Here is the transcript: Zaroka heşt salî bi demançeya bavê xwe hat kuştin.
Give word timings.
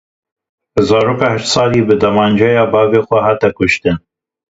Zaroka 0.87 1.27
heşt 1.33 1.47
salî 1.53 1.81
bi 1.87 1.95
demançeya 2.01 2.63
bavê 2.73 2.99
xwe 3.07 3.19
hat 3.25 3.41
kuştin. 3.57 3.97